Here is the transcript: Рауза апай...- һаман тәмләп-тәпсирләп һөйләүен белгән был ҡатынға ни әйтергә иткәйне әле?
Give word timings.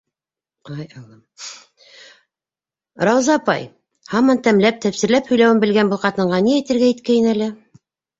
Рауза 3.07 3.35
апай...- 3.39 3.67
һаман 4.13 4.41
тәмләп-тәпсирләп 4.47 5.29
һөйләүен 5.35 5.61
белгән 5.65 5.93
был 5.93 6.01
ҡатынға 6.07 6.41
ни 6.47 6.55
әйтергә 6.61 6.89
иткәйне 6.95 7.31
әле? 7.35 7.51